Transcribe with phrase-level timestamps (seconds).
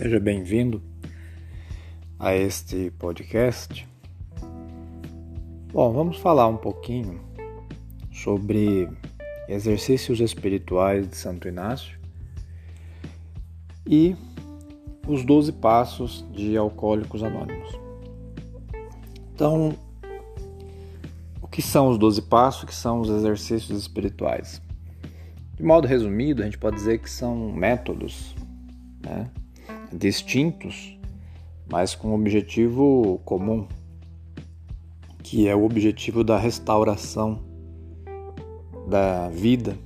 [0.00, 0.80] Seja bem-vindo
[2.18, 3.86] a este podcast.
[5.70, 7.20] Bom, vamos falar um pouquinho
[8.10, 8.88] sobre
[9.46, 11.98] exercícios espirituais de Santo Inácio
[13.86, 14.16] e
[15.06, 17.78] os 12 passos de Alcoólicos Anônimos.
[19.34, 19.76] Então,
[21.42, 22.62] o que são os 12 passos?
[22.62, 24.62] O que são os exercícios espirituais?
[25.56, 28.34] De modo resumido, a gente pode dizer que são métodos
[29.04, 29.30] né,
[29.92, 30.96] distintos,
[31.70, 33.66] mas com um objetivo comum,
[35.22, 37.40] que é o objetivo da restauração
[38.88, 39.76] da vida,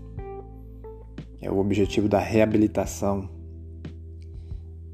[1.40, 3.28] é o objetivo da reabilitação,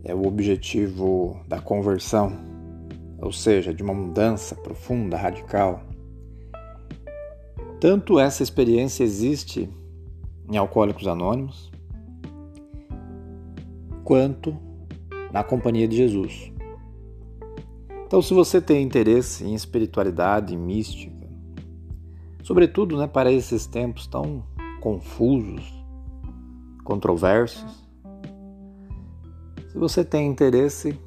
[0.03, 2.33] é o objetivo da conversão,
[3.19, 5.83] ou seja, de uma mudança profunda, radical.
[7.79, 9.69] Tanto essa experiência existe
[10.51, 11.71] em Alcoólicos Anônimos,
[14.03, 14.70] quanto
[15.33, 16.53] na companhia de Jesus.
[18.07, 21.29] Então, se você tem interesse em espiritualidade, mística,
[22.43, 24.43] sobretudo né, para esses tempos tão
[24.81, 25.63] confusos,
[26.85, 27.89] controversos,
[29.69, 30.99] se você tem interesse,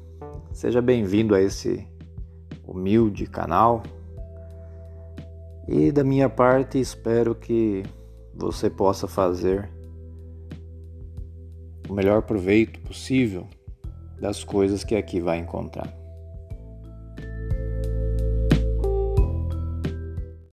[0.50, 1.86] seja bem-vindo a esse
[2.66, 3.82] humilde canal.
[5.68, 7.82] E da minha parte, espero que
[8.34, 9.70] você possa fazer
[11.86, 13.46] o melhor proveito possível
[14.24, 15.92] das coisas que aqui vai encontrar.